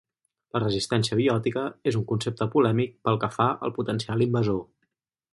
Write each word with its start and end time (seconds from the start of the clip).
La 0.55 0.59
resistència 0.61 1.17
biòtica 1.19 1.65
és 1.91 1.97
un 1.99 2.07
concepte 2.11 2.47
polèmic 2.55 2.95
pel 3.09 3.19
que 3.25 3.29
fa 3.35 3.47
al 3.67 3.75
potencial 3.77 4.25
invasor. 4.27 4.59